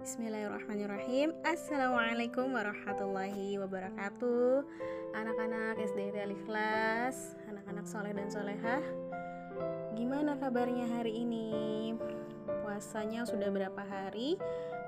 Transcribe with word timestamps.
Bismillahirrahmanirrahim 0.00 1.36
Assalamualaikum 1.44 2.56
warahmatullahi 2.56 3.60
wabarakatuh 3.60 4.64
Anak-anak 5.12 5.76
SD 5.76 6.16
Alif 6.16 6.40
Kelas 6.48 7.36
Anak-anak 7.44 7.84
soleh 7.84 8.16
dan 8.16 8.32
solehah 8.32 8.80
Gimana 9.92 10.40
kabarnya 10.40 10.88
hari 10.88 11.20
ini? 11.20 11.92
Puasanya 12.64 13.28
sudah 13.28 13.52
berapa 13.52 13.82
hari? 13.84 14.40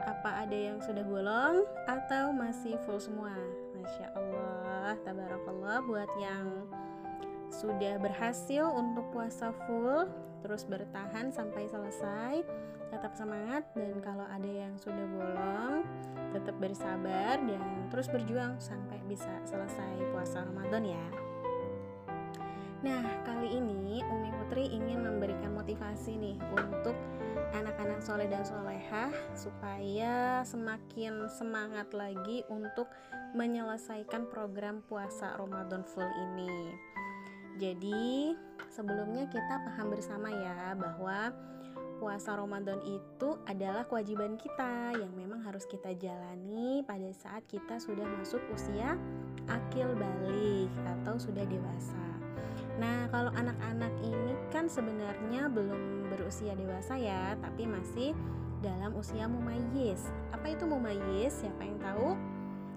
Apa 0.09 0.48
ada 0.48 0.56
yang 0.56 0.80
sudah 0.80 1.04
bolong? 1.04 1.69
Atau 1.85 2.33
masih 2.33 2.81
full 2.88 2.97
semua? 2.97 3.37
Masya 3.76 4.17
Allah 4.17 4.97
Tabarakallah 5.04 5.85
Buat 5.92 6.08
yang 6.17 6.65
sudah 7.53 8.01
berhasil 8.01 8.65
untuk 8.65 9.13
puasa 9.13 9.53
full 9.69 10.08
terus 10.40 10.65
bertahan 10.65 11.29
sampai 11.29 11.69
selesai 11.69 12.40
tetap 12.93 13.17
semangat 13.17 13.65
dan 13.72 13.97
kalau 14.04 14.29
ada 14.29 14.51
yang 14.53 14.77
sudah 14.77 15.09
bolong 15.09 15.81
tetap 16.37 16.56
bersabar 16.60 17.41
dan 17.41 17.88
terus 17.88 18.12
berjuang 18.12 18.60
sampai 18.60 19.00
bisa 19.09 19.33
selesai 19.48 20.12
puasa 20.12 20.45
Ramadan 20.45 20.84
ya 20.84 21.06
Nah 22.83 23.06
kali 23.23 23.62
ini 23.62 24.02
Umi 24.10 24.34
Putri 24.42 24.66
ingin 24.66 25.06
memberikan 25.06 25.55
motivasi 25.55 26.19
nih 26.19 26.34
untuk 26.50 26.98
anak-anak 27.55 28.02
soleh 28.02 28.27
dan 28.27 28.42
solehah 28.42 29.14
supaya 29.38 30.42
semakin 30.42 31.30
semangat 31.30 31.95
lagi 31.95 32.42
untuk 32.50 32.91
menyelesaikan 33.38 34.27
program 34.27 34.83
puasa 34.91 35.38
Ramadan 35.38 35.86
full 35.86 36.11
ini. 36.11 36.74
Jadi, 37.61 38.33
sebelumnya 38.73 39.29
kita 39.29 39.61
paham 39.69 39.92
bersama 39.92 40.33
ya 40.33 40.73
bahwa 40.77 41.33
puasa 42.02 42.34
Ramadan 42.34 42.83
itu 42.83 43.38
adalah 43.47 43.87
kewajiban 43.87 44.34
kita 44.34 44.98
yang 44.98 45.15
memang 45.15 45.38
harus 45.47 45.62
kita 45.70 45.95
jalani 45.95 46.83
pada 46.83 47.06
saat 47.15 47.47
kita 47.47 47.78
sudah 47.78 48.02
masuk 48.19 48.42
usia 48.50 48.98
akil 49.47 49.94
balik 49.94 50.72
atau 50.83 51.14
sudah 51.14 51.47
dewasa. 51.47 52.03
Nah, 52.83 53.06
kalau 53.14 53.31
anak-anak 53.39 53.94
ini 54.03 54.34
kan 54.50 54.66
sebenarnya 54.66 55.47
belum 55.47 56.11
berusia 56.11 56.59
dewasa 56.59 56.98
ya, 56.98 57.39
tapi 57.39 57.70
masih 57.70 58.16
dalam 58.64 58.98
usia 58.98 59.31
mumayyiz. 59.31 60.11
Apa 60.34 60.59
itu 60.59 60.64
mumayyiz? 60.66 61.39
Siapa 61.39 61.62
yang 61.62 61.78
tahu? 61.78 62.19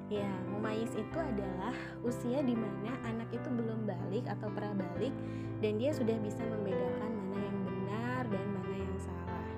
Ya, 0.06 0.30
mumayis 0.54 0.94
itu 0.94 1.18
adalah 1.18 1.74
usia 2.06 2.46
di 2.46 2.54
mana 2.54 2.94
anak 3.10 3.26
itu 3.34 3.50
belum 3.50 3.90
balik 3.90 4.30
atau 4.30 4.54
balik 4.54 5.10
dan 5.66 5.82
dia 5.82 5.90
sudah 5.98 6.14
bisa 6.22 6.46
membedakan 6.46 7.10
mana 7.10 7.38
yang 7.42 7.60
benar 7.66 8.22
dan 8.30 8.46
mana 8.54 8.76
yang 8.78 8.98
salah. 9.02 9.50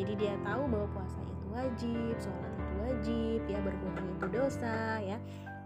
Jadi 0.00 0.12
dia 0.16 0.34
tahu 0.40 0.62
bahwa 0.72 0.88
puasa 0.96 1.20
itu 1.20 1.46
wajib, 1.52 2.14
sholat 2.16 2.52
itu 2.56 2.74
wajib, 2.80 3.40
ya 3.44 3.58
berbohong 3.60 4.08
itu 4.16 4.26
dosa, 4.32 4.80
ya 5.04 5.18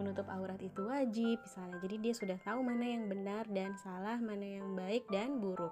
menutup 0.03 0.27
aurat 0.27 0.59
itu 0.59 0.83
wajib, 0.83 1.39
misalnya. 1.39 1.79
Jadi 1.79 1.97
dia 2.03 2.15
sudah 2.19 2.39
tahu 2.43 2.59
mana 2.67 2.85
yang 2.85 3.07
benar 3.07 3.47
dan 3.55 3.79
salah, 3.79 4.19
mana 4.19 4.43
yang 4.43 4.75
baik 4.75 5.07
dan 5.15 5.39
buruk. 5.39 5.71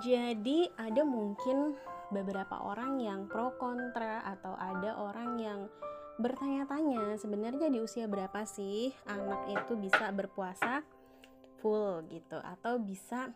Jadi 0.00 0.64
ada 0.80 1.04
mungkin 1.04 1.76
beberapa 2.08 2.56
orang 2.64 2.96
yang 3.04 3.28
pro 3.28 3.52
kontra 3.60 4.24
atau 4.24 4.56
ada 4.56 4.96
orang 4.96 5.36
yang 5.36 5.60
bertanya-tanya 6.20 7.16
sebenarnya 7.16 7.72
di 7.72 7.80
usia 7.80 8.04
berapa 8.06 8.44
sih 8.44 8.92
anak 9.08 9.48
itu 9.50 9.74
bisa 9.80 10.12
berpuasa 10.12 10.84
full? 11.58 12.04
Gitu. 12.06 12.38
Atau 12.38 12.78
bisa 12.78 13.32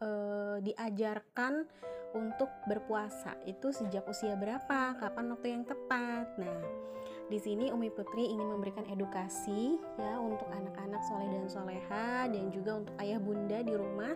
uh, 0.00 0.56
diajarkan 0.58 1.68
untuk 2.16 2.48
berpuasa. 2.68 3.36
Itu 3.44 3.72
sejak 3.72 4.04
usia 4.08 4.36
berapa? 4.36 4.96
Kapan 4.96 5.32
waktu 5.32 5.48
yang 5.52 5.64
tepat? 5.64 6.36
Nah 6.40 6.92
di 7.32 7.40
sini 7.40 7.72
Umi 7.72 7.88
Putri 7.88 8.28
ingin 8.28 8.44
memberikan 8.44 8.84
edukasi 8.92 9.80
ya 9.96 10.20
untuk 10.20 10.44
anak-anak 10.52 11.00
soleh 11.08 11.32
dan 11.32 11.46
soleha 11.48 12.28
dan 12.28 12.52
juga 12.52 12.84
untuk 12.84 12.92
ayah 13.00 13.16
bunda 13.16 13.64
di 13.64 13.72
rumah 13.72 14.12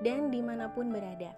dan 0.00 0.32
di 0.32 0.40
mana 0.40 0.72
pun 0.72 0.88
berada. 0.88 1.36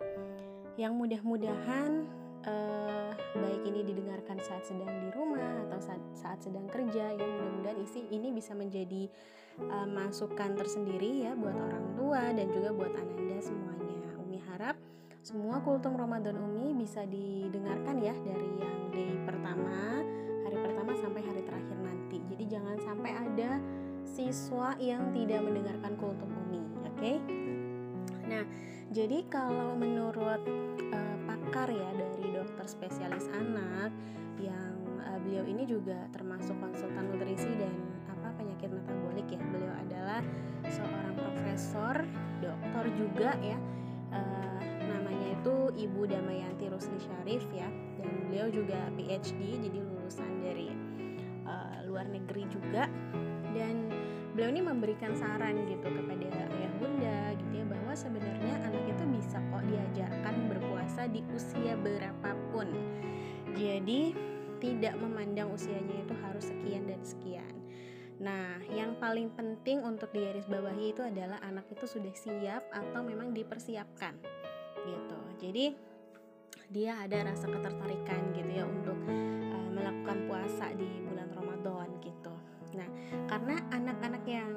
Yang 0.79 0.93
mudah-mudahan 0.95 2.07
uh, 2.47 3.11
baik 3.37 3.63
ini 3.67 3.83
didengarkan 3.83 4.39
saat 4.41 4.65
sedang 4.65 4.89
di 4.89 5.09
rumah 5.13 5.67
atau 5.69 5.79
saat, 5.83 6.03
saat 6.15 6.39
sedang 6.41 6.71
kerja 6.71 7.13
ya 7.13 7.27
mudah-mudahan 7.27 7.79
isi 7.83 8.07
ini 8.09 8.33
bisa 8.33 8.55
menjadi 8.55 9.11
uh, 9.61 9.87
masukan 9.87 10.55
tersendiri 10.55 11.27
ya 11.27 11.33
buat 11.35 11.55
orang 11.55 11.87
tua 11.99 12.23
dan 12.33 12.47
juga 12.55 12.71
buat 12.73 12.93
ananda 12.95 13.39
semuanya 13.43 14.11
Umi 14.23 14.39
harap 14.41 14.77
semua 15.27 15.59
kultum 15.61 15.99
Ramadan 15.99 16.39
Umi 16.39 16.73
bisa 16.79 17.03
didengarkan 17.05 17.99
ya 17.99 18.15
dari 18.15 18.51
yang 18.63 18.79
day 18.95 19.13
pertama 19.27 20.01
hari 20.47 20.57
pertama 20.63 20.93
sampai 21.03 21.23
hari 21.27 21.43
terakhir 21.43 21.77
nanti 21.83 22.23
jadi 22.31 22.45
jangan 22.59 22.77
sampai 22.79 23.11
ada 23.11 23.59
siswa 24.07 24.79
yang 24.79 25.11
tidak 25.11 25.43
mendengarkan 25.43 25.93
kultum 25.99 26.31
Umi 26.47 26.63
oke 26.63 26.95
okay? 26.95 27.17
nah 28.27 28.47
jadi 28.95 29.27
kalau 29.27 29.75
menurut 29.75 30.47
uh, 30.95 31.17
pakar 31.47 31.71
ya 31.71 31.91
dari 31.95 32.35
dokter 32.35 32.67
spesialis 32.67 33.31
anak 33.31 33.95
yang 34.43 34.75
uh, 34.99 35.15
beliau 35.23 35.47
ini 35.47 35.63
juga 35.63 35.95
termasuk 36.11 36.59
konsultan 36.59 37.07
nutrisi 37.07 37.47
dan 37.55 37.71
apa 38.11 38.35
penyakit 38.35 38.67
metabolik 38.75 39.31
ya. 39.31 39.39
Beliau 39.55 39.75
adalah 39.79 40.21
seorang 40.67 41.15
profesor, 41.15 42.03
dokter 42.43 42.85
juga 42.99 43.31
ya. 43.39 43.55
Uh, 44.11 44.59
namanya 44.91 45.39
itu 45.39 45.87
Ibu 45.87 46.11
Damayanti 46.11 46.67
Rusli 46.67 46.99
Syarif 46.99 47.47
ya. 47.55 47.71
Dan 48.03 48.27
beliau 48.27 48.51
juga 48.51 48.91
PhD 48.99 49.39
jadi 49.71 49.79
lulusan 49.87 50.43
dari 50.43 50.75
uh, 51.47 51.87
luar 51.87 52.11
negeri 52.11 52.43
juga 52.51 52.91
dan 53.55 53.87
beliau 54.37 54.53
ini 54.53 54.61
memberikan 54.61 55.17
saran 55.17 55.65
gitu 55.65 55.89
kepada 55.89 56.29
ayah 56.53 56.73
bunda 56.77 57.33
gitu 57.41 57.53
ya 57.57 57.65
bahwa 57.65 57.97
sebenarnya 57.97 58.55
anak 58.69 58.85
itu 58.85 59.05
bisa 59.09 59.41
kok 59.41 59.65
diajarkan 59.65 60.35
berpuasa 60.53 61.09
di 61.09 61.25
usia 61.33 61.73
berapapun 61.81 62.69
jadi 63.57 64.13
tidak 64.61 64.95
memandang 65.01 65.49
usianya 65.49 66.05
itu 66.05 66.15
harus 66.21 66.53
sekian 66.53 66.85
dan 66.85 67.01
sekian 67.01 67.57
Nah, 68.17 68.65
yang 68.73 68.97
paling 68.97 69.29
penting 69.37 69.85
untuk 69.85 70.09
digarisbawahi 70.09 70.97
itu 70.97 71.05
adalah 71.05 71.37
anak 71.45 71.69
itu 71.69 71.85
sudah 71.85 72.15
siap 72.17 72.65
atau 72.73 73.05
memang 73.05 73.37
dipersiapkan 73.37 74.17
gitu. 74.89 75.21
Jadi 75.37 75.77
dia 76.73 76.97
ada 76.97 77.29
rasa 77.29 77.45
ketertarikan 77.45 78.33
gitu 78.33 78.51
ya 78.57 78.65
untuk 78.65 78.97
uh, 79.05 79.69
melakukan 79.69 80.19
puasa 80.33 80.73
di 80.73 80.89
bulan 81.05 81.29
Ramadan 81.37 82.01
gitu. 82.01 82.33
Nah, 82.77 82.89
karena 83.25 83.57
anak-anak 83.73 84.25
yang 84.29 84.53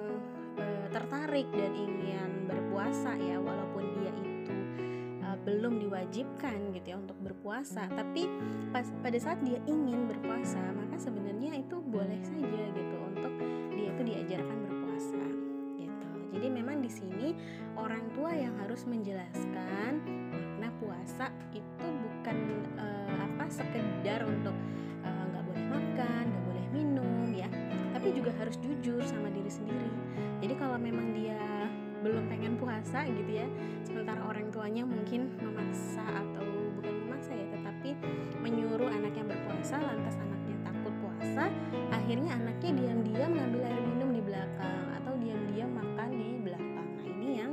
e, 0.60 0.66
tertarik 0.92 1.48
dan 1.56 1.72
ingin 1.72 2.52
berpuasa 2.52 3.16
ya, 3.16 3.40
walaupun 3.40 3.84
dia 3.96 4.12
itu 4.12 4.56
e, 5.24 5.28
belum 5.48 5.80
diwajibkan 5.80 6.76
gitu 6.76 6.88
ya 6.92 6.98
untuk 7.00 7.16
berpuasa, 7.24 7.88
tapi 7.88 8.28
pas 8.76 8.84
pada 9.00 9.16
saat 9.16 9.40
dia 9.40 9.58
ingin 9.72 10.12
berpuasa, 10.12 10.60
maka 10.76 11.00
sebenarnya 11.00 11.64
itu 11.64 11.80
boleh 11.80 12.20
saja 12.20 12.64
gitu 12.76 12.98
untuk 13.08 13.34
dia 13.72 13.88
itu 13.88 14.02
diajarkan 14.04 14.58
berpuasa 14.68 15.24
gitu. 15.80 16.10
Jadi 16.36 16.48
memang 16.52 16.84
di 16.84 16.92
sini 16.92 17.28
orang 17.80 18.04
tua 18.12 18.36
yang 18.36 18.52
harus 18.60 18.84
menjelaskan 18.84 20.04
makna 20.36 20.70
puasa 20.84 21.32
itu 21.56 21.88
bukan 21.88 22.38
e, 22.76 22.88
apa 23.16 23.46
sekedar 23.48 24.28
untuk 24.28 24.56
nggak 25.08 25.44
boleh 25.48 25.66
makan, 25.72 26.24
nggak 26.28 26.44
tapi 28.10 28.26
juga 28.26 28.34
harus 28.42 28.58
jujur 28.58 29.06
sama 29.06 29.30
diri 29.30 29.54
sendiri 29.54 29.94
jadi 30.42 30.58
kalau 30.58 30.82
memang 30.82 31.14
dia 31.14 31.70
belum 32.02 32.26
pengen 32.26 32.58
puasa 32.58 33.06
gitu 33.06 33.38
ya 33.38 33.46
sementara 33.86 34.18
orang 34.26 34.50
tuanya 34.50 34.82
mungkin 34.82 35.30
memaksa 35.38 36.02
atau 36.02 36.42
bukan 36.74 37.06
memaksa 37.06 37.38
ya 37.38 37.46
tetapi 37.54 37.94
menyuruh 38.42 38.90
anaknya 38.90 39.30
berpuasa 39.30 39.78
lantas 39.78 40.18
anaknya 40.18 40.58
takut 40.66 40.90
puasa 41.06 41.54
akhirnya 41.94 42.34
anaknya 42.34 42.82
diam-diam 42.82 43.30
ngambil 43.30 43.62
air 43.62 43.82
minum 43.94 44.10
di 44.10 44.22
belakang 44.26 44.84
atau 44.98 45.14
diam-diam 45.22 45.70
makan 45.70 46.10
di 46.10 46.30
belakang 46.42 46.88
nah 46.98 47.06
ini 47.06 47.30
yang 47.46 47.52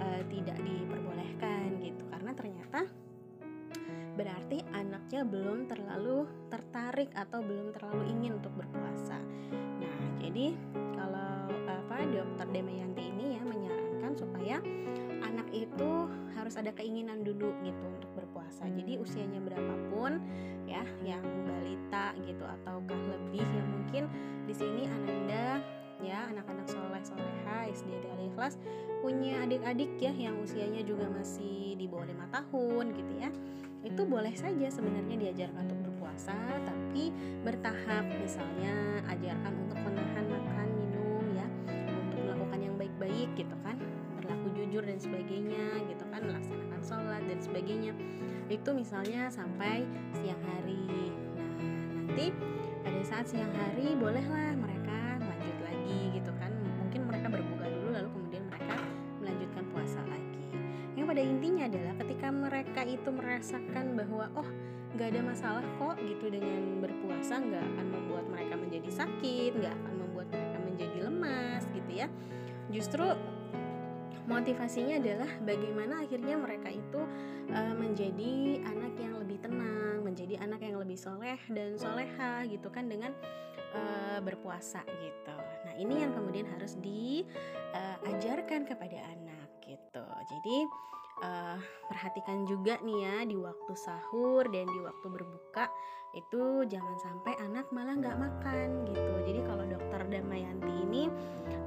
uh, 0.00 0.22
tidak 0.32 0.56
diperbolehkan 0.56 1.84
gitu 1.84 2.00
karena 2.08 2.32
ternyata 2.32 2.80
berarti 4.12 4.60
anaknya 4.72 5.24
belum 5.24 5.68
terlalu 5.68 6.28
tertarik 6.48 7.12
atau 7.12 7.40
belum 7.40 7.72
terlalu 7.72 8.12
ingin 8.12 8.36
untuk 8.36 8.52
berpuasa. 8.52 9.16
Jadi 10.32 10.56
kalau 10.96 11.44
apa 11.68 12.08
dokter 12.08 12.48
Demayanti 12.56 13.12
ini 13.12 13.36
ya 13.36 13.44
menyarankan 13.44 14.16
supaya 14.16 14.64
anak 15.20 15.44
itu 15.52 16.08
harus 16.32 16.56
ada 16.56 16.72
keinginan 16.72 17.20
dulu 17.20 17.52
gitu 17.60 17.84
untuk 17.84 18.08
berpuasa. 18.16 18.64
Jadi 18.72 18.96
usianya 18.96 19.44
berapapun 19.44 20.24
ya, 20.64 20.88
yang 21.04 21.20
balita 21.44 22.16
gitu 22.24 22.48
ataukah 22.48 22.96
lebih 23.12 23.44
yang 23.44 23.68
mungkin 23.76 24.08
di 24.48 24.56
sini 24.56 24.88
Ananda 24.88 25.60
ya 26.00 26.32
anak-anak 26.32 26.64
soleh 26.64 27.04
soleha 27.04 27.68
SD 27.68 27.92
al 28.08 28.32
ikhlas 28.32 28.56
punya 29.04 29.44
adik-adik 29.44 30.00
ya 30.00 30.16
yang 30.16 30.40
usianya 30.40 30.80
juga 30.80 31.12
masih 31.12 31.76
di 31.76 31.84
bawah 31.84 32.08
lima 32.08 32.24
tahun 32.32 32.96
gitu 32.96 33.12
ya 33.20 33.28
itu 33.84 34.02
boleh 34.08 34.32
saja 34.32 34.66
sebenarnya 34.72 35.28
diajarkan 35.28 35.66
untuk 35.68 35.81
berpuasa 36.12 36.60
tapi 36.68 37.08
bertahap. 37.40 38.04
Misalnya 38.20 39.00
ajarkan 39.08 39.52
untuk 39.64 39.80
menahan 39.80 40.24
makan 40.28 40.68
minum 40.76 41.24
ya 41.32 41.46
untuk 41.88 42.20
melakukan 42.28 42.60
yang 42.60 42.76
baik-baik 42.76 43.28
gitu 43.32 43.56
kan. 43.64 43.80
Berlaku 44.20 44.52
jujur 44.52 44.84
dan 44.84 45.00
sebagainya 45.00 45.80
gitu 45.88 46.04
kan. 46.12 46.20
Melaksanakan 46.20 46.80
sholat 46.84 47.22
dan 47.24 47.40
sebagainya. 47.40 47.96
Itu 48.52 48.76
misalnya 48.76 49.32
sampai 49.32 49.88
siang 50.20 50.42
hari. 50.44 50.84
Nah 51.32 52.04
nanti 52.04 52.28
pada 52.84 53.00
saat 53.08 53.24
siang 53.32 53.52
hari 53.56 53.96
bolehlah 53.96 54.52
mereka 54.60 55.16
lanjut 55.16 55.58
lagi 55.64 56.00
gitu 56.12 56.32
kan. 56.36 56.52
Mungkin 56.76 57.08
mereka 57.08 57.32
berbuka 57.32 57.66
dulu 57.72 57.88
lalu 57.88 58.08
kemudian 58.12 58.44
mereka 58.52 58.76
melanjutkan 59.16 59.64
puasa 59.72 60.00
lagi. 60.12 60.44
Yang 60.92 61.06
pada 61.08 61.22
intinya 61.24 61.64
adalah 61.72 61.94
ketika 62.04 62.28
mereka 62.28 62.80
itu 62.84 63.08
merasakan 63.08 63.96
bahwa 63.96 64.28
oh 64.36 64.48
nggak 64.92 65.08
ada 65.16 65.20
masalah 65.24 65.64
kok 65.80 65.96
gitu 66.04 66.28
dengan 66.28 66.84
berpuasa 66.84 67.40
nggak 67.40 67.64
akan 67.64 67.86
membuat 67.88 68.24
mereka 68.28 68.54
menjadi 68.60 68.90
sakit 68.92 69.50
nggak 69.56 69.74
akan 69.82 69.94
membuat 70.04 70.28
mereka 70.28 70.58
menjadi 70.60 70.98
lemas 71.08 71.62
gitu 71.72 71.90
ya. 71.92 72.08
Justru 72.68 73.04
motivasinya 74.28 75.02
adalah 75.02 75.30
bagaimana 75.42 76.06
akhirnya 76.06 76.38
mereka 76.38 76.70
itu 76.70 77.00
uh, 77.50 77.74
menjadi 77.74 78.62
anak 78.62 78.94
yang 79.00 79.14
lebih 79.18 79.38
tenang 79.42 79.82
menjadi 80.02 80.44
anak 80.44 80.60
yang 80.60 80.76
lebih 80.76 80.98
soleh 80.98 81.40
dan 81.48 81.80
soleha 81.80 82.44
gitu 82.44 82.68
kan 82.68 82.84
dengan 82.84 83.16
uh, 83.72 84.20
berpuasa 84.20 84.84
gitu. 84.84 85.36
Nah 85.64 85.74
ini 85.80 86.04
yang 86.04 86.12
kemudian 86.12 86.44
harus 86.52 86.76
diajarkan 86.78 88.60
uh, 88.62 88.68
kepada 88.68 88.98
anak 89.08 89.48
gitu. 89.64 90.04
Jadi 90.04 90.56
uh, 91.22 91.56
perhatikan 91.88 92.44
juga 92.44 92.76
nih 92.82 92.98
ya 93.06 93.16
di 93.24 93.36
waktu 93.38 93.72
sahur 93.78 94.44
dan 94.50 94.66
di 94.68 94.80
waktu 94.82 95.06
berbuka 95.06 95.70
itu 96.12 96.68
jangan 96.68 96.96
sampai 97.00 97.32
anak 97.40 97.72
malah 97.72 97.96
nggak 97.96 98.18
makan 98.20 98.84
gitu. 98.90 99.12
Jadi 99.24 99.40
kalau 99.48 99.64
dokter 99.64 100.00
Damayanti 100.04 100.74
ini 100.84 101.08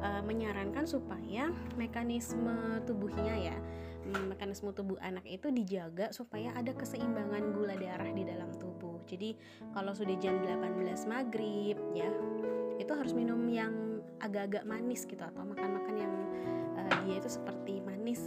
uh, 0.06 0.22
menyarankan 0.22 0.86
supaya 0.86 1.50
mekanisme 1.80 2.84
tubuhnya 2.86 3.36
ya 3.52 3.57
mm, 4.06 4.38
mekanisme 4.38 4.69
tubuh 4.69 5.02
anak 5.02 5.25
itu 5.25 5.50
dijaga 5.50 6.13
supaya 6.13 6.54
ada 6.54 6.72
keseimbangan 6.78 7.57
gula 7.57 7.74
darah 7.74 8.12
di 8.13 8.22
dalam 8.22 8.54
tubuh. 8.62 9.02
Jadi 9.10 9.34
kalau 9.74 9.98
sudah 9.98 10.13
jam 10.22 10.38
18 10.46 11.10
maghrib 11.10 11.78
ya 11.98 12.10
itu 12.78 12.92
harus 12.92 13.18
minum 13.18 13.42
yang 13.50 13.74
agak-agak 14.22 14.63
manis 14.68 15.04
gitu 15.10 15.22
atau 15.22 15.44
makan-makan 15.44 15.96
yang 15.96 16.13
uh, 16.78 16.94
dia 17.07 17.18
itu 17.18 17.30
seperti 17.30 17.81
manis 17.84 18.22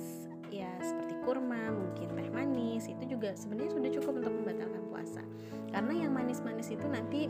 ya 0.49 0.69
seperti 0.81 1.08
kurma 1.29 1.69
mungkin 1.77 2.09
teh 2.17 2.33
manis 2.33 2.89
itu 2.89 3.05
juga 3.05 3.37
sebenarnya 3.37 3.77
sudah 3.77 3.91
cukup 4.01 4.25
untuk 4.25 4.33
membatalkan 4.33 4.83
puasa 4.89 5.21
karena 5.69 6.09
yang 6.09 6.17
manis-manis 6.17 6.73
itu 6.73 6.89
nanti 6.89 7.29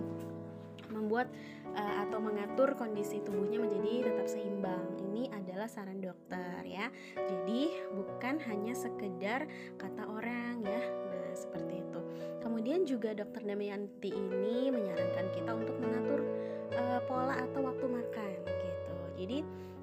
membuat 0.94 1.26
uh, 1.74 2.06
atau 2.06 2.22
mengatur 2.22 2.78
kondisi 2.78 3.18
tubuhnya 3.20 3.60
menjadi 3.60 4.08
tetap 4.08 4.26
seimbang. 4.30 4.88
Ini 4.96 5.28
adalah 5.34 5.68
saran 5.68 6.00
dokter 6.00 6.64
ya. 6.64 6.88
Jadi 7.18 7.76
bukan 7.92 8.40
hanya 8.48 8.72
sekedar 8.72 9.44
kata 9.76 10.02
orang 10.08 10.64
ya. 10.64 10.80
Nah, 10.80 11.32
seperti 11.36 11.84
itu. 11.84 12.00
Kemudian 12.40 12.88
juga 12.88 13.12
dokter 13.12 13.44
Damayanti 13.44 14.10
ini 14.14 14.72
menyarankan 14.72 15.26
kita 15.36 15.50
untuk 15.52 15.76
mengatur 15.76 16.24
uh, 16.72 17.00
pola 17.04 17.36
atau 17.36 17.68
waktu 17.68 17.84
makan 17.84 18.38
gitu. 18.46 18.94
Jadi 19.18 19.38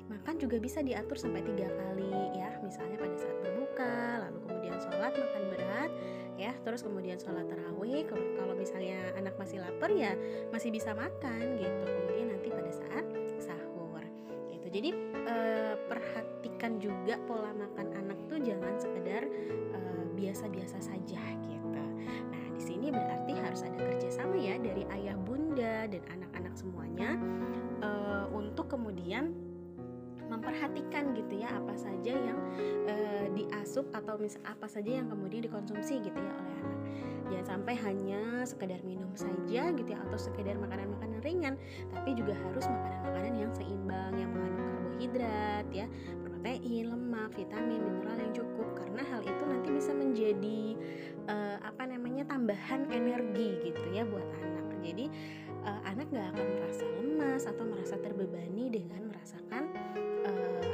makan 0.06 0.36
juga 0.38 0.58
bisa 0.62 0.86
diatur 0.86 1.18
sampai 1.18 1.42
tiga 1.42 1.66
kali 1.66 2.14
ya 2.38 2.62
misalnya 2.62 2.98
pada 3.02 3.18
saat 3.18 3.35
berbuka 3.76 4.24
lalu 4.24 4.40
kemudian 4.48 4.78
sholat 4.80 5.12
makan 5.12 5.44
berat 5.52 5.92
ya. 6.40 6.52
Terus 6.64 6.82
kemudian 6.84 7.20
sholat 7.20 7.44
tarawih 7.52 8.08
kalau 8.08 8.56
misalnya 8.56 9.12
anak 9.20 9.36
masih 9.36 9.60
lapar 9.60 9.92
ya 9.92 10.16
masih 10.56 10.72
bisa 10.72 10.96
makan 10.96 11.60
gitu. 11.60 11.84
Kemudian 11.84 12.32
nanti 12.32 12.48
pada 12.56 12.72
saat 12.72 13.06
sahur 13.36 14.04
gitu. 14.48 14.68
Jadi 14.72 14.90
eh, 15.28 15.76
perhatikan 15.92 16.80
juga 16.80 17.20
pola 17.28 17.52
makan 17.52 17.88
anak 18.00 18.18
tuh 18.32 18.40
jangan 18.40 18.80
sekedar 18.80 19.28
eh, 19.76 20.04
biasa-biasa 20.16 20.80
saja 20.80 21.24
gitu. 21.52 21.84
Nah 22.32 22.44
di 22.56 22.62
sini 22.64 22.88
berarti 22.96 23.36
harus 23.36 23.60
ada 23.68 23.76
kerjasama 23.76 24.40
ya 24.40 24.56
dari 24.56 24.88
ayah 24.96 25.20
bunda 25.20 25.84
dan 25.92 26.04
anak-anak 26.16 26.56
semuanya 26.56 27.20
eh, 27.84 28.26
untuk 28.32 28.72
kemudian 28.72 29.45
memperhatikan 30.28 31.14
gitu 31.14 31.42
ya 31.42 31.50
apa 31.54 31.74
saja 31.78 32.14
yang 32.14 32.40
e, 32.90 32.96
diasup 33.36 33.90
atau 33.94 34.18
mis 34.18 34.38
apa 34.46 34.66
saja 34.66 35.02
yang 35.02 35.08
kemudian 35.10 35.46
dikonsumsi 35.46 36.02
gitu 36.02 36.20
ya 36.20 36.32
oleh 36.34 36.56
anak. 36.62 36.80
Jangan 37.26 37.46
sampai 37.58 37.74
hanya 37.82 38.22
sekedar 38.46 38.80
minum 38.86 39.10
saja 39.18 39.74
gitu 39.74 39.90
ya 39.90 40.00
atau 40.10 40.18
sekedar 40.18 40.56
makanan-makanan 40.62 41.20
ringan 41.26 41.56
tapi 41.90 42.14
juga 42.14 42.38
harus 42.38 42.66
makanan-makanan 42.70 43.34
yang 43.34 43.52
seimbang 43.58 44.14
yang 44.14 44.30
mengandung 44.30 44.68
karbohidrat 44.70 45.66
ya 45.74 45.88
protein 46.24 46.94
lemak 46.94 47.34
vitamin 47.34 47.82
mineral 47.82 48.18
yang 48.22 48.34
cukup. 48.34 48.68
Karena 48.78 49.02
hal 49.10 49.22
itu 49.26 49.44
nanti 49.50 49.70
bisa 49.74 49.92
menjadi 49.92 50.62
e, 51.26 51.36
apa 51.66 51.84
namanya 51.90 52.24
tambahan 52.30 52.86
energi 52.94 53.60
gitu 53.66 53.88
ya 53.92 54.06
buat 54.06 54.24
anak. 54.40 54.66
Jadi 54.86 55.10
e, 55.66 55.72
anak 55.90 56.08
gak 56.14 56.30
akan 56.38 56.48
merasa 56.62 56.86
lemas 57.02 57.44
atau 57.50 57.66
merasa 57.66 57.96
terbebani 57.98 58.70
dengan 58.70 59.10
merasakan 59.10 59.66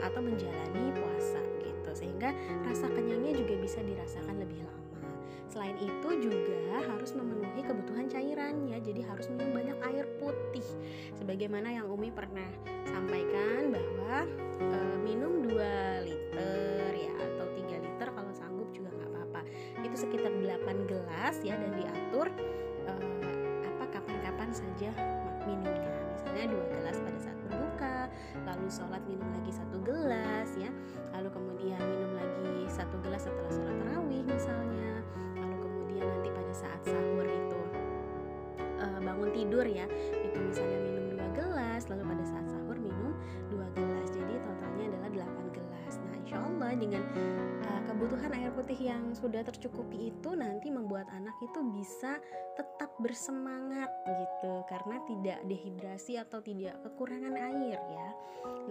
atau 0.01 0.19
menjalani 0.19 0.91
puasa 0.97 1.39
gitu. 1.63 1.91
Sehingga 1.95 2.35
rasa 2.67 2.89
kenyangnya 2.91 3.37
juga 3.37 3.55
bisa 3.61 3.79
dirasakan 3.79 4.43
lebih 4.43 4.59
lama. 4.65 4.99
Selain 5.47 5.75
itu 5.79 6.09
juga 6.31 6.83
harus 6.83 7.11
memenuhi 7.15 7.61
kebutuhan 7.63 8.11
cairan 8.11 8.67
ya. 8.67 8.77
Jadi 8.83 9.01
harus 9.05 9.31
minum 9.31 9.55
banyak 9.55 9.77
air 9.93 10.05
putih. 10.19 10.67
Sebagaimana 11.15 11.71
yang 11.71 11.87
Umi 11.87 12.11
pernah 12.11 12.47
sampaikan 12.87 13.71
bahwa 13.71 14.27
e, 14.59 14.77
minum 14.99 15.47
2 15.47 16.07
liter 16.07 16.91
ya 16.91 17.13
atau 17.31 17.47
3 17.55 17.85
liter 17.87 18.07
kalau 18.11 18.31
sanggup 18.35 18.67
juga 18.75 18.91
nggak 18.91 19.09
apa-apa. 19.15 19.41
Itu 19.83 19.95
sekitar 19.95 20.31
8 20.35 20.89
gelas 20.91 21.35
ya 21.43 21.55
dan 21.55 21.71
diatur 21.75 22.27
e, 22.87 22.93
saja 24.51 24.89
minumnya 25.47 25.91
misalnya 26.13 26.45
dua 26.53 26.65
gelas 26.69 26.97
pada 27.01 27.19
saat 27.19 27.37
berbuka 27.49 27.97
lalu 28.47 28.67
sholat 28.71 29.03
minum 29.03 29.27
lagi 29.35 29.51
satu 29.51 29.77
gelas 29.83 30.49
ya. 30.55 30.71
Lalu 31.11 31.29
kemudian 31.33 31.79
minum 31.81 32.11
lagi 32.15 32.71
satu 32.71 32.95
gelas 33.03 33.27
setelah 33.27 33.51
sholat 33.51 33.75
tarawih 33.83 34.23
misalnya. 34.23 34.91
Lalu 35.35 35.55
kemudian 35.59 36.05
nanti 36.07 36.29
pada 36.31 36.53
saat 36.55 36.81
sahur 36.87 37.25
itu 37.27 37.61
e, 38.79 38.85
bangun 39.03 39.29
tidur 39.35 39.65
ya. 39.67 39.85
Itu 40.23 40.37
misalnya 40.39 40.79
minum 40.79 41.05
dua 41.19 41.27
gelas 41.35 41.83
lalu 41.91 42.03
pada 42.15 42.23
saat 42.23 42.45
sahur 42.47 42.77
minum 42.79 43.11
dua 43.51 43.67
gelas 43.75 43.90
insya 46.31 46.47
Allah 46.47 46.71
dengan 46.79 47.03
uh, 47.67 47.81
kebutuhan 47.91 48.31
air 48.31 48.55
putih 48.55 48.79
yang 48.87 49.11
sudah 49.11 49.43
tercukupi 49.43 50.15
itu 50.15 50.31
nanti 50.31 50.71
membuat 50.71 51.11
anak 51.11 51.35
itu 51.43 51.59
bisa 51.75 52.23
tetap 52.55 52.87
bersemangat 53.03 53.91
gitu 54.07 54.63
karena 54.71 54.95
tidak 55.11 55.43
dehidrasi 55.43 56.15
atau 56.23 56.39
tidak 56.39 56.79
kekurangan 56.87 57.35
air 57.35 57.75
ya. 57.75 58.09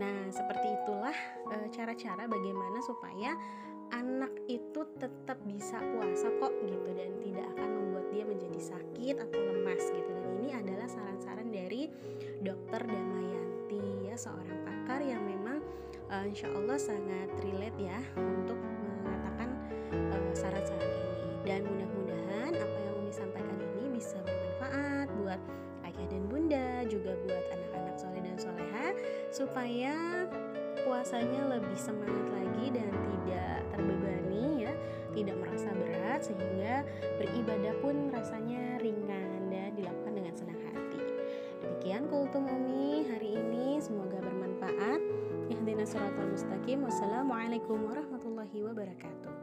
Nah, 0.01 0.33
seperti 0.33 0.73
itulah 0.73 1.13
cara 1.53 1.69
cara-cara 1.69 2.25
bagaimana 2.33 2.81
supaya 2.81 3.37
anak 3.93 4.33
itu 4.49 4.81
tetap 4.97 5.37
bisa 5.45 5.85
puasa 5.85 6.33
kok 6.41 6.57
gitu 6.65 6.91
dan 6.97 7.13
tidak 7.21 7.45
akan 7.61 7.69
membuat 7.77 8.09
dia 8.09 8.25
menjadi 8.25 8.61
sakit 8.73 9.21
atau 9.21 9.37
lemas 9.37 9.85
gitu. 9.85 10.09
Dan 10.09 10.33
ini 10.41 10.57
adalah 10.57 10.89
saran-saran 10.89 11.53
dari 11.53 11.93
Dokter 12.41 12.89
Damayanti 12.89 14.09
ya 14.09 14.17
seorang 14.17 14.65
pakar 14.65 15.05
yang 15.05 15.21
memang 15.29 15.50
uh, 16.11 16.25
insya 16.27 16.51
Allah 16.53 16.77
sangat 16.77 17.31
relate 17.47 17.79
ya 17.79 17.99
untuk 18.19 18.59
mengatakan 19.07 19.49
uh, 19.95 20.31
saran-saran 20.35 20.91
ini. 20.91 21.15
Dan 21.47 21.61
mudah-mudahan 21.65 22.53
apa 22.53 22.77
yang 22.85 22.95
Umi 23.01 23.13
sampaikan 23.15 23.57
ini 23.57 23.97
bisa 23.97 24.19
bermanfaat 24.27 25.09
buat 25.23 25.41
ayah 25.87 26.07
dan 26.11 26.23
bunda 26.29 26.85
juga 26.91 27.17
buat 27.25 27.45
anak-anak 27.55 27.97
soleh 27.97 28.23
dan 28.23 28.37
soleha 28.37 28.87
supaya 29.31 29.95
puasanya 30.85 31.43
lebih 31.59 31.79
semangat 31.79 32.27
lagi 32.35 32.67
dan 32.75 32.91
tidak 32.91 33.59
terbebani 33.73 34.67
ya 34.69 34.73
tidak 35.11 35.37
merasa 35.39 35.71
berat 35.75 36.21
sehingga 36.23 36.87
beribadah 37.19 37.75
pun 37.83 38.11
rasanya 38.15 38.79
ringan 38.79 39.51
dan 39.51 39.75
dilakukan 39.75 40.13
dengan 40.15 40.35
senang 40.37 40.61
hati. 40.71 41.03
Demikian 41.61 42.07
kultum 42.07 42.47
umi 42.47 43.09
hari 43.11 43.37
ini 43.37 43.83
semoga 43.83 44.23
bermanfaat 44.23 45.10
Suratul 45.61 46.33
mustaqim. 46.33 46.81
Wassalamualaikum 46.89 47.85
warahmatullahi 47.85 48.65
wabarakatuh 48.65 49.40